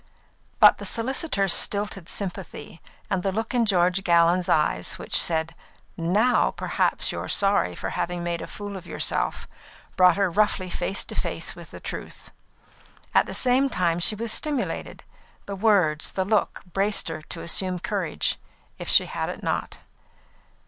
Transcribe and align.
But 0.59 0.79
the 0.79 0.85
solicitor's 0.87 1.53
stilted 1.53 2.09
sympathy, 2.09 2.81
and 3.11 3.21
the 3.21 3.31
look 3.31 3.53
in 3.53 3.67
George 3.67 4.03
Gallon's 4.03 4.49
eyes, 4.49 4.97
which 4.97 5.15
said: 5.15 5.53
"Now 5.95 6.49
perhaps 6.49 7.11
you 7.11 7.19
are 7.19 7.29
sorry 7.29 7.75
for 7.75 7.91
having 7.91 8.23
made 8.23 8.41
a 8.41 8.47
fool 8.47 8.75
of 8.75 8.87
yourself," 8.87 9.47
brought 9.95 10.15
her 10.17 10.27
roughly 10.31 10.71
face 10.71 11.05
to 11.05 11.13
face 11.13 11.55
with 11.55 11.69
the 11.69 11.79
truth. 11.79 12.31
At 13.13 13.27
the 13.27 13.35
same 13.35 13.69
time 13.69 13.99
she 13.99 14.15
was 14.15 14.31
stimulated. 14.31 15.03
The 15.45 15.55
words, 15.55 16.09
the 16.09 16.25
look, 16.25 16.63
braced 16.73 17.07
her 17.09 17.21
to 17.21 17.41
assume 17.41 17.77
courage, 17.77 18.39
if 18.79 18.89
she 18.89 19.05
had 19.05 19.29
it 19.29 19.43
not. 19.43 19.77